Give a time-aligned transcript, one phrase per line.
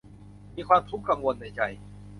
[0.55, 1.61] มีความทุกข์กังวลในใจ